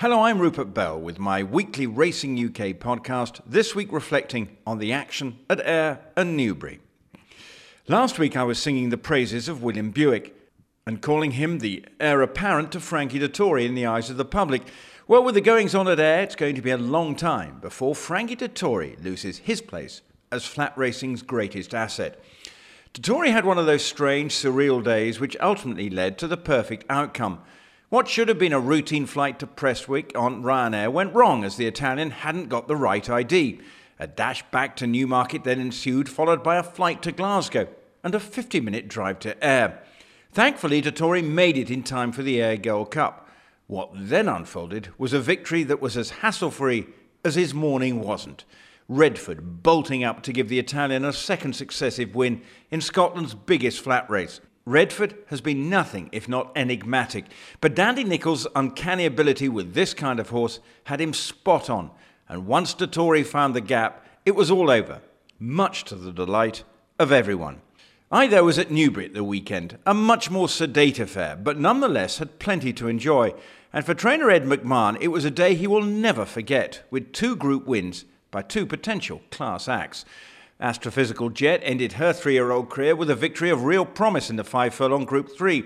[0.00, 4.92] Hello, I'm Rupert Bell with my weekly Racing UK podcast, this week reflecting on the
[4.92, 6.80] action at Ayr and Newbury.
[7.88, 10.36] Last week I was singing the praises of William Buick
[10.86, 14.64] and calling him the heir apparent to Frankie Dettori in the eyes of the public.
[15.08, 17.94] Well, with the goings on at Ayr, it's going to be a long time before
[17.94, 22.22] Frankie Dettori loses his place as flat racing's greatest asset.
[22.92, 27.40] Dettori had one of those strange, surreal days which ultimately led to the perfect outcome.
[27.88, 31.68] What should have been a routine flight to Prestwick on Ryanair went wrong as the
[31.68, 33.60] Italian hadn't got the right ID.
[34.00, 37.68] A dash back to Newmarket then ensued, followed by a flight to Glasgow
[38.02, 39.78] and a 50 minute drive to Ayr.
[40.32, 43.28] Thankfully, Dettori made it in time for the Ayr Gold Cup.
[43.68, 46.88] What then unfolded was a victory that was as hassle free
[47.24, 48.44] as his morning wasn't.
[48.88, 54.10] Redford bolting up to give the Italian a second successive win in Scotland's biggest flat
[54.10, 54.40] race.
[54.66, 57.26] Redford has been nothing if not enigmatic,
[57.60, 61.92] but Dandy Nicholls' uncanny ability with this kind of horse had him spot on,
[62.28, 65.02] and once Dettori found the gap, it was all over,
[65.38, 66.64] much to the delight
[66.98, 67.60] of everyone.
[68.10, 72.18] I, though, was at Newbury at the weekend, a much more sedate affair, but nonetheless
[72.18, 73.34] had plenty to enjoy,
[73.72, 77.36] and for trainer Ed McMahon, it was a day he will never forget, with two
[77.36, 80.04] group wins by two potential class acts.
[80.60, 84.36] Astrophysical Jet ended her three year old career with a victory of real promise in
[84.36, 85.64] the five furlong Group 3.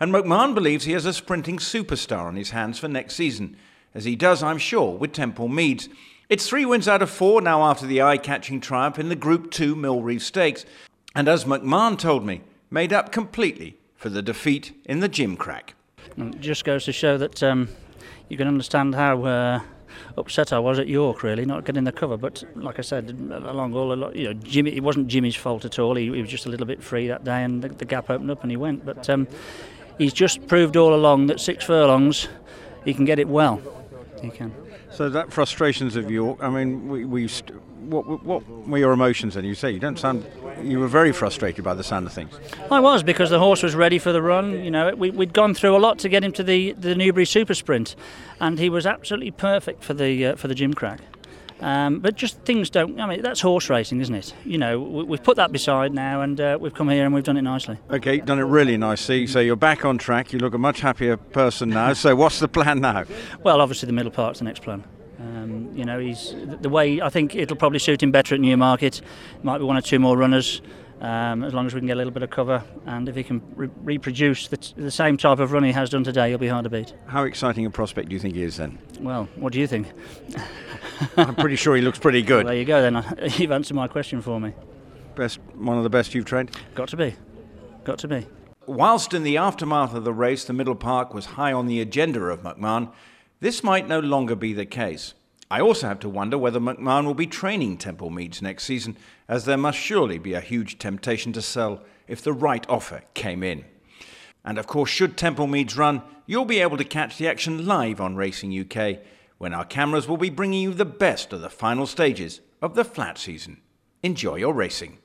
[0.00, 3.56] And McMahon believes he has a sprinting superstar on his hands for next season,
[3.94, 5.90] as he does, I'm sure, with Temple Meads.
[6.30, 9.50] It's three wins out of four now after the eye catching triumph in the Group
[9.50, 10.64] 2 Mill Reef Stakes,
[11.14, 15.70] and as McMahon told me, made up completely for the defeat in the Gimcrack.
[16.16, 17.68] It just goes to show that um,
[18.30, 19.24] you can understand how.
[19.24, 19.60] Uh
[20.16, 22.16] upset I was at York, really, not getting the cover.
[22.16, 25.78] But like I said, along all, lot, you know, Jimmy, it wasn't Jimmy's fault at
[25.78, 25.94] all.
[25.96, 28.30] He, he, was just a little bit free that day, and the, the gap opened
[28.30, 28.84] up, and he went.
[28.84, 29.26] But um,
[29.98, 32.28] he's just proved all along that six furlongs,
[32.84, 33.60] he can get it well.
[34.22, 34.54] He can.
[34.90, 36.38] So that frustrations of York.
[36.42, 37.58] I mean, we, we st-
[37.90, 39.44] what, what were your emotions then?
[39.44, 40.26] You say you don't sound.
[40.62, 42.32] You were very frustrated by the sound of things.
[42.70, 44.62] I was because the horse was ready for the run.
[44.64, 47.24] You know, we, we'd gone through a lot to get him to the, the Newbury
[47.24, 47.96] Super Sprint,
[48.38, 51.00] and he was absolutely perfect for the uh, for the Gimcrack.
[51.60, 52.98] Um, but just things don't.
[52.98, 54.34] I mean, that's horse racing, isn't it?
[54.44, 57.24] You know, we, have put that beside now, and uh, we've come here and we've
[57.24, 57.78] done it nicely.
[57.90, 59.26] Okay, done it really nicely.
[59.26, 60.32] So you're back on track.
[60.32, 61.92] You look a much happier person now.
[61.94, 63.04] so what's the plan now?
[63.42, 64.84] Well, obviously the Middle Park's the next plan.
[65.18, 69.02] Um, you know, he's the way I think it'll probably suit him better at Newmarket.
[69.42, 70.62] Might be one or two more runners.
[71.00, 73.24] Um, as long as we can get a little bit of cover, and if he
[73.24, 76.36] can re- reproduce the, t- the, same type of run he has done today, he'll
[76.36, 76.92] be hard to beat.
[77.06, 78.78] How exciting a prospect do you think he is then?
[79.00, 79.86] Well, what do you think?
[81.16, 82.44] I'm pretty sure he looks pretty good.
[82.44, 83.02] Well, there you go then.
[83.38, 84.52] You've answered my question for me.
[85.14, 86.50] Best, one of the best you've trained?
[86.74, 87.14] Got to be.
[87.84, 88.26] Got to be.
[88.66, 92.20] Whilst in the aftermath of the race, the Middle Park was high on the agenda
[92.26, 92.92] of McMahon,
[93.40, 95.14] this might no longer be the case.
[95.50, 98.96] I also have to wonder whether McMahon will be training Temple Meads next season,
[99.28, 103.42] as there must surely be a huge temptation to sell if the right offer came
[103.42, 103.64] in.
[104.44, 108.00] And of course, should Temple Meads run, you'll be able to catch the action live
[108.00, 108.98] on Racing UK,
[109.38, 112.84] when our cameras will be bringing you the best of the final stages of the
[112.84, 113.60] flat season.
[114.04, 114.98] Enjoy your racing.